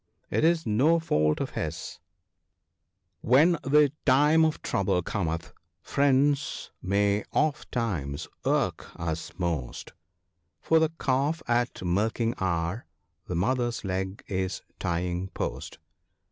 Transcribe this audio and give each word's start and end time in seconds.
it 0.31 0.43
is 0.43 0.65
no 0.65 0.97
fault 0.99 1.39
of 1.39 1.51
his; 1.51 1.99
"When 3.21 3.51
the 3.61 3.91
time 4.03 4.43
of 4.45 4.59
trouble 4.63 5.03
cometh, 5.03 5.53
friends 5.79 6.71
may 6.81 7.23
oftimes 7.33 8.27
irk 8.43 8.87
us 8.99 9.31
most: 9.37 9.93
For 10.59 10.79
the 10.79 10.89
calf 10.97 11.43
at 11.47 11.83
milking 11.83 12.33
hour 12.39 12.87
the 13.27 13.35
mother's 13.35 13.83
leg 13.83 14.23
is 14.27 14.63
tying 14.79 15.27
post." 15.35 15.77